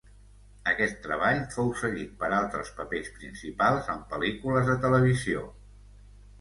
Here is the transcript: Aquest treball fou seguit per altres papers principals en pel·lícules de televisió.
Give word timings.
Aquest 0.69 0.95
treball 1.03 1.41
fou 1.55 1.69
seguit 1.81 2.15
per 2.23 2.31
altres 2.39 2.73
papers 2.79 3.13
principals 3.19 3.93
en 3.97 4.03
pel·lícules 4.17 4.69
de 4.75 4.81
televisió. 4.89 5.49